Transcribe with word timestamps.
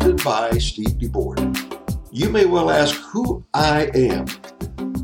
and 0.00 0.24
by 0.24 0.50
Steve 0.58 0.98
DeBoard. 0.98 2.02
You 2.10 2.30
may 2.30 2.46
well 2.46 2.70
ask 2.70 2.94
who 2.94 3.44
I 3.52 3.90
am. 3.94 4.24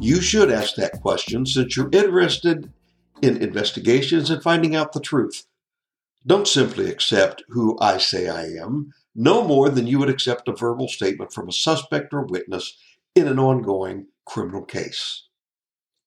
You 0.00 0.22
should 0.22 0.50
ask 0.50 0.74
that 0.76 1.02
question 1.02 1.44
since 1.44 1.76
you're 1.76 1.90
interested 1.92 2.72
in 3.20 3.42
investigations 3.42 4.30
and 4.30 4.42
finding 4.42 4.74
out 4.74 4.94
the 4.94 5.00
truth. 5.00 5.46
Don't 6.26 6.48
simply 6.48 6.90
accept 6.90 7.42
who 7.48 7.76
I 7.78 7.98
say 7.98 8.28
I 8.28 8.44
am, 8.44 8.92
no 9.14 9.46
more 9.46 9.68
than 9.68 9.86
you 9.86 9.98
would 9.98 10.08
accept 10.08 10.48
a 10.48 10.56
verbal 10.56 10.88
statement 10.88 11.34
from 11.34 11.48
a 11.48 11.52
suspect 11.52 12.14
or 12.14 12.24
witness 12.24 12.74
in 13.14 13.28
an 13.28 13.38
ongoing 13.38 14.06
criminal 14.24 14.64
case. 14.64 15.24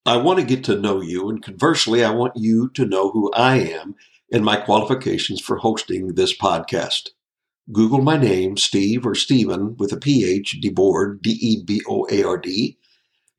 I 0.04 0.18
want 0.18 0.40
to 0.40 0.46
get 0.46 0.64
to 0.64 0.80
know 0.80 1.00
you, 1.00 1.30
and 1.30 1.44
conversely, 1.44 2.04
I 2.04 2.10
want 2.10 2.34
you 2.36 2.70
to 2.70 2.86
know 2.88 3.12
who 3.12 3.32
I 3.34 3.58
am 3.58 3.96
and 4.32 4.46
my 4.46 4.56
qualifications 4.56 5.42
for 5.42 5.58
hosting 5.58 6.16
this 6.16 6.36
podcast. 6.38 7.10
Google 7.72 8.02
my 8.02 8.18
name, 8.18 8.58
Steve 8.58 9.06
or 9.06 9.16
Stephen 9.16 9.76
with 9.78 9.92
a 9.92 9.98
PH, 9.98 10.60
DeBoard, 10.64 11.22
D 11.22 11.32
E 11.42 11.64
B 11.64 11.82
O 11.88 12.08
A 12.10 12.24
R 12.24 12.38
D. 12.38 12.78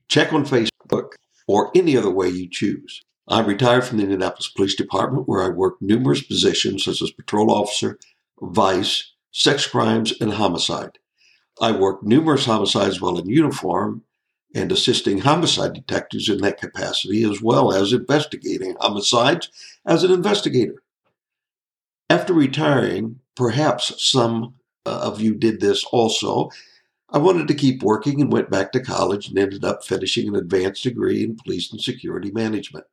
Check 0.07 0.31
on 0.31 0.45
Facebook 0.45 1.13
or 1.47 1.71
any 1.75 1.97
other 1.97 2.11
way 2.11 2.29
you 2.29 2.47
choose. 2.49 3.03
I'm 3.27 3.45
retired 3.45 3.85
from 3.85 3.97
the 3.97 4.03
Indianapolis 4.03 4.49
Police 4.49 4.75
Department, 4.75 5.27
where 5.27 5.43
I 5.43 5.49
worked 5.49 5.81
numerous 5.81 6.21
positions 6.21 6.83
such 6.83 7.01
as 7.01 7.11
patrol 7.11 7.51
officer, 7.51 7.97
vice, 8.41 9.13
sex 9.31 9.65
crimes, 9.65 10.13
and 10.19 10.33
homicide. 10.33 10.99
I 11.61 11.71
worked 11.71 12.03
numerous 12.03 12.45
homicides 12.45 12.99
while 12.99 13.17
in 13.17 13.29
uniform 13.29 14.03
and 14.55 14.71
assisting 14.71 15.19
homicide 15.19 15.73
detectives 15.73 16.29
in 16.29 16.39
that 16.39 16.59
capacity, 16.59 17.23
as 17.23 17.41
well 17.41 17.73
as 17.73 17.93
investigating 17.93 18.75
homicides 18.79 19.49
as 19.85 20.03
an 20.03 20.11
investigator. 20.11 20.82
After 22.13 22.31
retiring, 22.31 23.21
perhaps 23.35 23.91
some 23.97 24.53
uh, 24.85 24.99
of 25.01 25.19
you 25.19 25.33
did 25.33 25.59
this 25.59 25.83
also. 25.85 26.51
I 27.09 27.17
wanted 27.17 27.47
to 27.47 27.55
keep 27.55 27.81
working 27.81 28.21
and 28.21 28.31
went 28.31 28.51
back 28.51 28.71
to 28.73 28.83
college 28.83 29.29
and 29.29 29.39
ended 29.39 29.65
up 29.65 29.83
finishing 29.83 30.27
an 30.27 30.35
advanced 30.35 30.83
degree 30.83 31.23
in 31.23 31.37
police 31.37 31.71
and 31.71 31.81
security 31.81 32.29
management. 32.29 32.85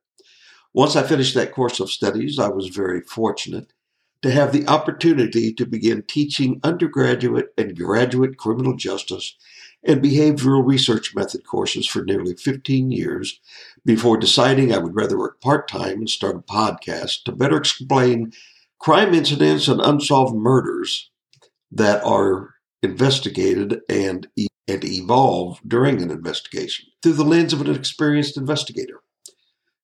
Once 0.73 0.95
I 0.95 1.03
finished 1.03 1.35
that 1.35 1.51
course 1.51 1.79
of 1.79 1.91
studies, 1.91 2.39
I 2.39 2.47
was 2.47 2.69
very 2.69 3.01
fortunate 3.01 3.73
to 4.23 4.31
have 4.31 4.51
the 4.53 4.67
opportunity 4.67 5.53
to 5.53 5.67
begin 5.67 6.01
teaching 6.01 6.59
undergraduate 6.63 7.53
and 7.59 7.77
graduate 7.77 8.37
criminal 8.37 8.75
justice 8.75 9.35
and 9.83 10.01
behavioral 10.01 10.65
research 10.65 11.13
method 11.13 11.45
courses 11.45 11.85
for 11.85 12.03
nearly 12.03 12.33
15 12.33 12.89
years 12.89 13.39
before 13.85 14.17
deciding 14.17 14.73
I 14.73 14.79
would 14.79 14.95
rather 14.95 15.19
work 15.19 15.39
part 15.41 15.67
time 15.67 15.99
and 15.99 16.09
start 16.09 16.37
a 16.37 16.39
podcast 16.39 17.25
to 17.25 17.31
better 17.31 17.57
explain 17.57 18.33
crime 18.81 19.13
incidents 19.13 19.67
and 19.67 19.79
unsolved 19.79 20.35
murders 20.35 21.11
that 21.71 22.03
are 22.03 22.55
investigated 22.81 23.79
and, 23.87 24.27
and 24.67 24.83
evolve 24.83 25.59
during 25.67 26.01
an 26.01 26.09
investigation 26.09 26.85
through 27.03 27.13
the 27.13 27.23
lens 27.23 27.53
of 27.53 27.61
an 27.61 27.73
experienced 27.73 28.37
investigator. 28.37 29.01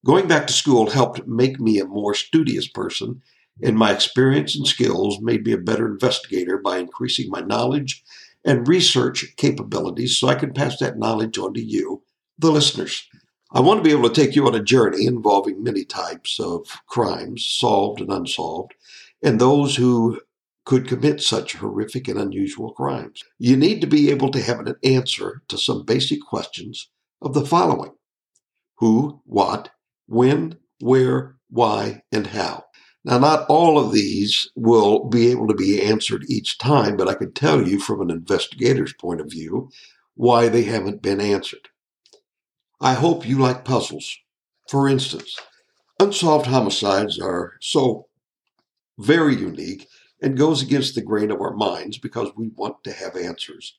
Going 0.04 0.28
back 0.28 0.48
to 0.48 0.54
school 0.54 0.90
helped 0.90 1.28
make 1.28 1.60
me 1.60 1.80
a 1.80 1.86
more 1.86 2.16
studious 2.16 2.68
person, 2.68 3.22
and 3.62 3.78
my 3.78 3.92
experience 3.92 4.56
and 4.56 4.66
skills 4.66 5.20
made 5.22 5.46
me 5.46 5.54
a 5.54 5.58
better 5.58 5.86
investigator 5.86 6.58
by 6.58 6.78
increasing 6.78 7.30
my 7.30 7.42
knowledge 7.42 8.04
and 8.44 8.68
research 8.68 9.26
capabilities 9.38 10.18
so 10.18 10.28
I 10.28 10.36
can 10.36 10.54
pass 10.54 10.78
that 10.80 10.98
knowledge 10.98 11.38
on 11.38 11.54
to 11.54 11.62
you, 11.62 12.02
the 12.40 12.52
listeners. 12.52 13.08
I 13.52 13.62
want 13.62 13.80
to 13.80 13.84
be 13.84 13.92
able 13.92 14.10
to 14.10 14.22
take 14.22 14.36
you 14.36 14.46
on 14.46 14.56
a 14.56 14.64
journey 14.64 15.06
involving 15.06 15.64
many 15.64 15.86
types 15.86 16.40
of 16.40 16.68
crimes, 16.88 17.46
solved 17.46 18.02
and 18.02 18.12
unsolved, 18.12 18.74
and 19.24 19.40
those 19.40 19.76
who 19.78 20.20
could 20.66 20.86
commit 20.86 21.22
such 21.22 21.56
horrific 21.56 22.10
and 22.10 22.20
unusual 22.20 22.74
crimes. 22.74 23.24
You 23.40 23.56
need 23.56 23.80
to 23.80 23.88
be 23.88 24.12
able 24.12 24.32
to 24.32 24.42
have 24.42 24.60
an 24.60 24.76
answer 24.84 25.42
to 25.48 25.58
some 25.58 25.86
basic 25.86 26.20
questions 26.22 26.90
of 27.22 27.34
the 27.34 27.46
following 27.46 27.94
Who, 28.80 29.22
what, 29.26 29.70
when, 30.08 30.58
where, 30.82 31.38
why, 31.50 32.04
and 32.12 32.28
how. 32.28 32.66
Now, 33.06 33.18
not 33.18 33.46
all 33.48 33.80
of 33.80 33.94
these 33.94 34.50
will 34.56 35.06
be 35.06 35.32
able 35.32 35.48
to 35.48 35.54
be 35.54 35.82
answered 35.82 36.26
each 36.28 36.58
time, 36.58 36.98
but 36.98 37.08
I 37.08 37.14
can 37.14 37.32
tell 37.32 37.66
you 37.66 37.80
from 37.80 38.02
an 38.02 38.12
investigator's 38.12 38.92
point 38.92 39.22
of 39.22 39.32
view 39.32 39.70
why 40.16 40.50
they 40.50 40.64
haven't 40.64 41.02
been 41.02 41.22
answered. 41.22 41.70
I 42.80 42.94
hope 42.94 43.28
you 43.28 43.40
like 43.40 43.66
puzzles. 43.66 44.18
For 44.70 44.88
instance, 44.88 45.36
unsolved 46.00 46.46
homicides 46.46 47.20
are 47.20 47.54
so 47.60 48.08
very 49.00 49.36
unique 49.36 49.88
and 50.22 50.38
goes 50.38 50.62
against 50.62 50.96
the 50.96 51.02
grain 51.02 51.32
of 51.32 51.42
our 51.42 51.56
minds 51.56 51.98
because 51.98 52.30
we 52.36 52.50
want 52.50 52.84
to 52.84 52.92
have 52.92 53.16
answers. 53.16 53.78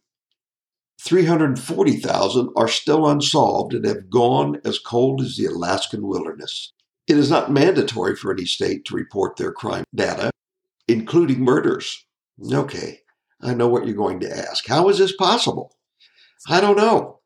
340,000 1.01 2.51
are 2.57 2.69
still 2.69 3.09
unsolved 3.09 3.73
and 3.73 3.87
have 3.87 4.11
gone 4.11 4.61
as 4.65 4.79
cold 4.79 5.21
as 5.21 5.37
the 5.37 5.47
Alaskan 5.47 6.07
wilderness. 6.07 6.73
It 7.09 7.17
is 7.17 7.31
not 7.31 7.51
mandatory 7.51 8.15
for 8.17 8.31
any 8.31 8.45
state 8.45 8.85
to 8.85 8.95
report 8.95 9.37
their 9.37 9.51
crime 9.51 9.85
data, 9.95 10.31
including 10.87 11.41
murders. 11.41 12.07
Okay, 12.53 13.01
I 13.41 13.55
know 13.55 13.67
what 13.67 13.87
you're 13.87 13.97
going 13.97 14.21
to 14.21 14.31
ask. 14.31 14.67
How 14.67 14.89
is 14.91 14.99
this 14.99 15.17
possible? 15.17 15.75
I 16.49 16.61
don't 16.61 16.77
know. 16.77 17.21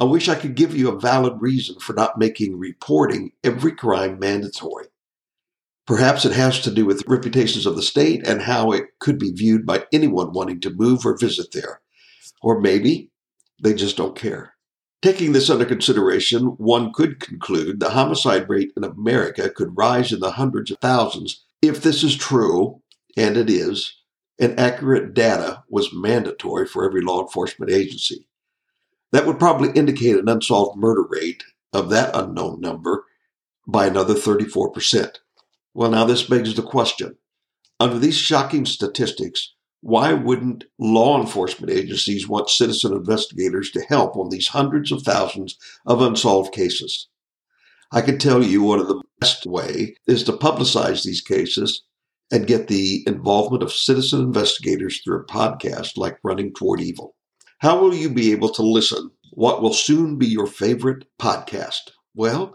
I 0.00 0.04
wish 0.04 0.28
I 0.28 0.34
could 0.34 0.54
give 0.54 0.74
you 0.74 0.88
a 0.88 0.98
valid 0.98 1.34
reason 1.40 1.78
for 1.78 1.92
not 1.92 2.18
making 2.18 2.58
reporting 2.58 3.32
every 3.44 3.72
crime 3.72 4.18
mandatory. 4.18 4.86
Perhaps 5.86 6.24
it 6.24 6.32
has 6.32 6.60
to 6.60 6.70
do 6.70 6.86
with 6.86 7.06
reputations 7.06 7.66
of 7.66 7.76
the 7.76 7.82
state 7.82 8.26
and 8.26 8.40
how 8.40 8.72
it 8.72 8.98
could 8.98 9.18
be 9.18 9.30
viewed 9.32 9.66
by 9.66 9.84
anyone 9.92 10.32
wanting 10.32 10.60
to 10.60 10.70
move 10.70 11.04
or 11.04 11.18
visit 11.18 11.52
there. 11.52 11.82
Or 12.40 12.60
maybe 12.60 13.10
they 13.62 13.74
just 13.74 13.96
don't 13.96 14.16
care. 14.16 14.54
Taking 15.02 15.32
this 15.32 15.50
under 15.50 15.64
consideration, 15.64 16.46
one 16.58 16.92
could 16.92 17.18
conclude 17.18 17.80
the 17.80 17.90
homicide 17.90 18.48
rate 18.48 18.72
in 18.76 18.84
America 18.84 19.50
could 19.50 19.76
rise 19.76 20.12
in 20.12 20.20
the 20.20 20.30
hundreds 20.30 20.70
of 20.70 20.78
thousands 20.78 21.44
if 21.60 21.82
this 21.82 22.04
is 22.04 22.16
true, 22.16 22.80
and 23.16 23.36
it 23.36 23.50
is, 23.50 23.96
and 24.38 24.58
accurate 24.58 25.12
data 25.12 25.64
was 25.68 25.92
mandatory 25.92 26.66
for 26.66 26.84
every 26.84 27.02
law 27.02 27.20
enforcement 27.20 27.72
agency. 27.72 28.28
That 29.10 29.26
would 29.26 29.40
probably 29.40 29.70
indicate 29.72 30.16
an 30.16 30.28
unsolved 30.28 30.78
murder 30.78 31.04
rate 31.08 31.42
of 31.72 31.90
that 31.90 32.14
unknown 32.14 32.60
number 32.60 33.04
by 33.66 33.86
another 33.86 34.14
34%. 34.14 35.16
Well, 35.74 35.90
now 35.90 36.04
this 36.04 36.22
begs 36.22 36.54
the 36.54 36.62
question 36.62 37.16
under 37.80 37.98
these 37.98 38.16
shocking 38.16 38.66
statistics, 38.66 39.54
why 39.82 40.12
wouldn't 40.12 40.64
law 40.78 41.20
enforcement 41.20 41.72
agencies 41.72 42.28
want 42.28 42.48
citizen 42.48 42.92
investigators 42.92 43.70
to 43.72 43.82
help 43.82 44.16
on 44.16 44.28
these 44.28 44.46
hundreds 44.46 44.92
of 44.92 45.02
thousands 45.02 45.58
of 45.84 46.00
unsolved 46.00 46.54
cases? 46.54 47.08
I 47.90 48.00
can 48.00 48.16
tell 48.16 48.44
you 48.44 48.62
one 48.62 48.78
of 48.78 48.86
the 48.86 49.02
best 49.20 49.44
way 49.44 49.96
is 50.06 50.22
to 50.24 50.32
publicize 50.32 51.04
these 51.04 51.20
cases 51.20 51.82
and 52.30 52.46
get 52.46 52.68
the 52.68 53.02
involvement 53.08 53.64
of 53.64 53.72
citizen 53.72 54.20
investigators 54.20 55.00
through 55.00 55.20
a 55.20 55.26
podcast 55.26 55.96
like 55.96 56.16
Running 56.22 56.54
Toward 56.54 56.80
Evil. 56.80 57.16
How 57.58 57.78
will 57.78 57.92
you 57.92 58.08
be 58.08 58.30
able 58.30 58.50
to 58.50 58.62
listen? 58.62 59.10
What 59.32 59.62
will 59.62 59.74
soon 59.74 60.16
be 60.16 60.26
your 60.26 60.46
favorite 60.46 61.06
podcast? 61.20 61.90
Well, 62.14 62.54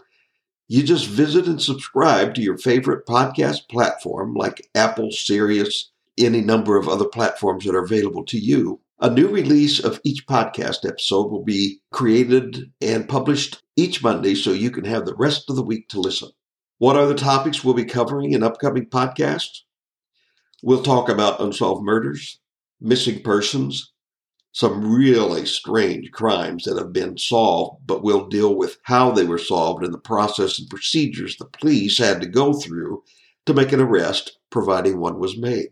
you 0.66 0.82
just 0.82 1.06
visit 1.06 1.46
and 1.46 1.60
subscribe 1.60 2.34
to 2.34 2.42
your 2.42 2.56
favorite 2.56 3.06
podcast 3.06 3.68
platform 3.68 4.34
like 4.34 4.66
Apple, 4.74 5.10
Sirius, 5.12 5.90
any 6.18 6.40
number 6.40 6.76
of 6.76 6.88
other 6.88 7.08
platforms 7.08 7.64
that 7.64 7.74
are 7.74 7.84
available 7.84 8.24
to 8.26 8.38
you. 8.38 8.80
A 9.00 9.10
new 9.10 9.28
release 9.28 9.78
of 9.78 10.00
each 10.04 10.26
podcast 10.26 10.88
episode 10.88 11.30
will 11.30 11.44
be 11.44 11.80
created 11.92 12.72
and 12.80 13.08
published 13.08 13.62
each 13.76 14.02
Monday 14.02 14.34
so 14.34 14.50
you 14.50 14.70
can 14.70 14.84
have 14.84 15.06
the 15.06 15.14
rest 15.14 15.48
of 15.48 15.56
the 15.56 15.62
week 15.62 15.88
to 15.90 16.00
listen. 16.00 16.30
What 16.78 16.96
are 16.96 17.06
the 17.06 17.14
topics 17.14 17.62
we'll 17.62 17.74
be 17.74 17.84
covering 17.84 18.32
in 18.32 18.42
upcoming 18.42 18.86
podcasts? 18.86 19.60
We'll 20.62 20.82
talk 20.82 21.08
about 21.08 21.40
unsolved 21.40 21.84
murders, 21.84 22.40
missing 22.80 23.22
persons, 23.22 23.92
some 24.52 24.92
really 24.92 25.46
strange 25.46 26.10
crimes 26.10 26.64
that 26.64 26.76
have 26.76 26.92
been 26.92 27.16
solved, 27.16 27.86
but 27.86 28.02
we'll 28.02 28.26
deal 28.26 28.56
with 28.56 28.78
how 28.82 29.12
they 29.12 29.24
were 29.24 29.38
solved 29.38 29.84
and 29.84 29.94
the 29.94 29.98
process 29.98 30.58
and 30.58 30.68
procedures 30.68 31.36
the 31.36 31.44
police 31.44 31.98
had 31.98 32.20
to 32.20 32.26
go 32.26 32.52
through 32.52 33.02
to 33.46 33.54
make 33.54 33.72
an 33.72 33.80
arrest, 33.80 34.38
providing 34.50 34.98
one 34.98 35.20
was 35.20 35.38
made. 35.38 35.68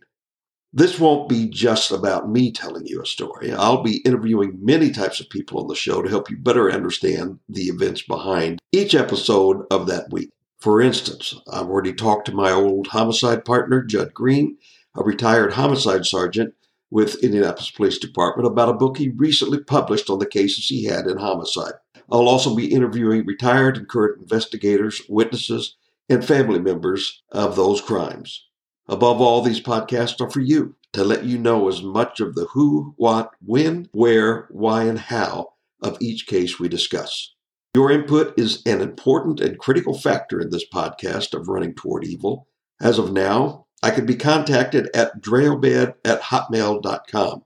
This 0.73 1.01
won't 1.01 1.29
be 1.29 1.49
just 1.49 1.91
about 1.91 2.29
me 2.29 2.53
telling 2.53 2.87
you 2.87 3.01
a 3.01 3.07
story. 3.07 3.53
I'll 3.53 3.83
be 3.83 4.03
interviewing 4.05 4.59
many 4.61 4.91
types 4.91 5.21
of 5.21 5.31
people 5.31 5.61
on 5.61 5.69
the 5.69 5.75
show 5.75 6.03
to 6.03 6.09
help 6.09 6.29
you 6.29 6.37
better 6.37 6.71
understand 6.71 7.39
the 7.49 7.65
events 7.65 8.03
behind 8.03 8.59
each 8.73 8.95
episode 8.95 9.65
of 9.71 9.87
that 9.87 10.11
week. 10.11 10.31
For 10.59 10.81
instance, 10.81 11.35
I've 11.51 11.69
already 11.69 11.93
talked 11.93 12.27
to 12.27 12.35
my 12.35 12.51
old 12.51 12.89
homicide 12.89 13.45
partner, 13.45 13.83
Judd 13.83 14.13
Green, 14.13 14.59
a 14.95 15.03
retired 15.03 15.53
homicide 15.53 16.05
sergeant 16.07 16.55
with 16.91 17.23
Indianapolis 17.23 17.71
Police 17.71 17.99
Department, 17.99 18.47
about 18.47 18.69
a 18.69 18.75
book 18.75 18.97
he 18.97 19.11
recently 19.11 19.63
published 19.63 20.09
on 20.09 20.19
the 20.19 20.27
cases 20.27 20.67
he 20.67 20.85
had 20.85 21.07
in 21.07 21.19
homicide. 21.19 21.75
I'll 22.11 22.29
also 22.29 22.55
be 22.55 22.73
interviewing 22.73 23.27
retired 23.27 23.77
and 23.77 23.89
current 23.89 24.21
investigators, 24.21 25.03
witnesses, 25.09 25.77
and 26.09 26.25
family 26.25 26.61
members 26.61 27.23
of 27.33 27.57
those 27.57 27.81
crimes. 27.81 28.46
Above 28.89 29.21
all, 29.21 29.43
these 29.43 29.61
podcasts 29.61 30.21
are 30.21 30.31
for 30.31 30.41
you 30.41 30.77
to 30.93 31.05
let 31.05 31.25
you 31.25 31.39
know 31.39 31.69
as 31.69 31.83
much 31.83 32.21
of 32.21 32.35
the 32.35 32.47
who, 32.53 32.95
what, 32.97 33.31
when, 33.45 33.89
where, 33.93 34.47
why, 34.51 34.85
and 34.85 34.99
how 34.99 35.49
of 35.83 35.99
each 36.01 36.27
case 36.27 36.59
we 36.59 36.69
discuss. 36.69 37.35
Your 37.75 37.91
input 37.91 38.39
is 38.39 38.63
an 38.65 38.81
important 38.81 39.41
and 39.41 39.59
critical 39.59 39.99
factor 39.99 40.41
in 40.41 40.51
this 40.51 40.65
podcast 40.73 41.35
of 41.35 41.49
running 41.49 41.75
toward 41.75 42.05
evil. 42.05 42.49
As 42.81 42.99
of 42.99 43.13
now, 43.13 43.67
I 43.83 43.91
can 43.91 44.07
be 44.07 44.15
contacted 44.15 44.89
at 44.95 45.21
draobed 45.21 45.95
at 46.05 46.23
hotmail.com. 46.23 47.43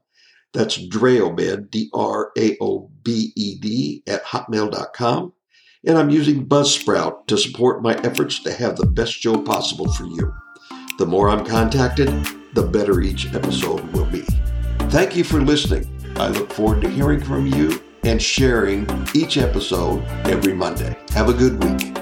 That's 0.53 0.79
draobed, 0.79 1.71
D 1.71 1.91
R 1.93 2.31
A 2.39 2.57
O 2.61 2.91
B 3.03 3.33
E 3.35 3.59
D, 3.59 4.03
at 4.07 4.25
hotmail.com. 4.25 5.33
And 5.85 5.99
I'm 5.99 6.11
using 6.11 6.47
Buzzsprout 6.47 7.27
to 7.27 7.39
support 7.39 7.83
my 7.83 7.95
efforts 8.03 8.43
to 8.43 8.53
have 8.53 8.77
the 8.77 8.87
best 8.87 9.15
show 9.15 9.41
possible 9.41 9.91
for 9.93 10.05
you. 10.05 10.33
The 11.01 11.07
more 11.07 11.31
I'm 11.31 11.47
contacted, 11.47 12.09
the 12.53 12.63
better 12.63 13.01
each 13.01 13.33
episode 13.35 13.91
will 13.95 14.05
be. 14.05 14.21
Thank 14.91 15.17
you 15.17 15.25
for 15.25 15.41
listening. 15.41 15.89
I 16.17 16.29
look 16.29 16.53
forward 16.53 16.83
to 16.83 16.91
hearing 16.91 17.25
from 17.25 17.47
you 17.47 17.83
and 18.05 18.21
sharing 18.21 18.87
each 19.15 19.39
episode 19.39 20.05
every 20.27 20.53
Monday. 20.53 20.95
Have 21.13 21.31
a 21.31 21.33
good 21.33 21.65
week. 21.65 22.00